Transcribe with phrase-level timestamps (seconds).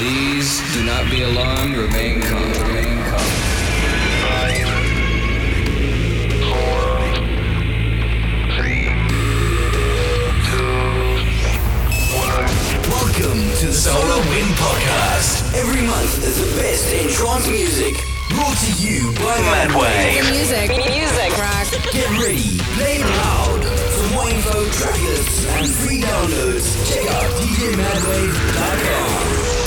[0.00, 1.76] Please do not be alarmed.
[1.76, 2.40] Remain calm.
[2.40, 3.20] Remain calm.
[12.88, 15.52] Welcome to the Solar Wind Podcast.
[15.60, 18.02] Every month is the best in trance music.
[18.30, 20.32] Brought to you by Madwave.
[20.32, 20.70] Music.
[20.80, 21.30] Music.
[21.36, 21.92] Rock.
[21.92, 23.64] Get ready, play loud.
[23.64, 28.80] For more info, track lists, and free downloads, check out DJMadwave.com.
[28.80, 29.59] DJMadwave.com.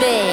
[0.00, 0.29] today.